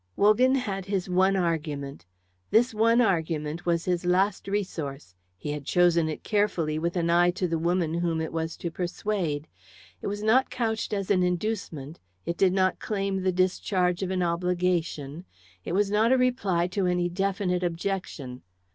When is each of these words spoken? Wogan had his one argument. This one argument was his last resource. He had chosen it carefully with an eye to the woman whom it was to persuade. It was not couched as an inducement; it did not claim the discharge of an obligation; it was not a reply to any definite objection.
Wogan 0.15 0.55
had 0.55 0.85
his 0.85 1.07
one 1.07 1.35
argument. 1.35 2.07
This 2.49 2.73
one 2.73 3.01
argument 3.01 3.67
was 3.67 3.85
his 3.85 4.03
last 4.03 4.47
resource. 4.47 5.13
He 5.37 5.51
had 5.51 5.63
chosen 5.63 6.09
it 6.09 6.23
carefully 6.23 6.79
with 6.79 6.95
an 6.97 7.11
eye 7.11 7.29
to 7.37 7.47
the 7.47 7.59
woman 7.59 7.93
whom 7.93 8.19
it 8.19 8.33
was 8.33 8.57
to 8.57 8.71
persuade. 8.71 9.47
It 10.01 10.07
was 10.07 10.23
not 10.23 10.49
couched 10.49 10.91
as 10.91 11.11
an 11.11 11.21
inducement; 11.21 11.99
it 12.25 12.35
did 12.35 12.51
not 12.53 12.79
claim 12.79 13.21
the 13.21 13.31
discharge 13.31 14.01
of 14.01 14.09
an 14.09 14.23
obligation; 14.23 15.23
it 15.63 15.73
was 15.73 15.91
not 15.91 16.11
a 16.11 16.17
reply 16.17 16.65
to 16.69 16.87
any 16.87 17.07
definite 17.07 17.61
objection. 17.61 18.41